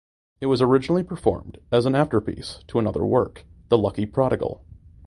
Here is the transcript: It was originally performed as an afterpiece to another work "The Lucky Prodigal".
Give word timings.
It 0.39 0.47
was 0.47 0.63
originally 0.63 1.03
performed 1.03 1.59
as 1.71 1.85
an 1.85 1.93
afterpiece 1.93 2.63
to 2.69 2.79
another 2.79 3.05
work 3.05 3.45
"The 3.69 3.77
Lucky 3.77 4.07
Prodigal". 4.07 4.65